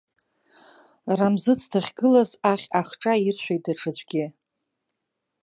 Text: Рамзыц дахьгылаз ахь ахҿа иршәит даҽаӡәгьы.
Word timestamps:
Рамзыц 1.19 1.61
дахьгылаз 1.71 2.31
ахь 2.51 2.67
ахҿа 2.79 3.13
иршәит 3.27 3.61
даҽаӡәгьы. 3.65 4.25